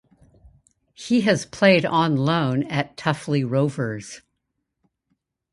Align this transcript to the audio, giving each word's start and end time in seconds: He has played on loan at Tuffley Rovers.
He 0.95 1.21
has 1.21 1.45
played 1.45 1.85
on 1.85 2.15
loan 2.17 2.63
at 2.63 2.97
Tuffley 2.97 3.43
Rovers. 3.47 4.21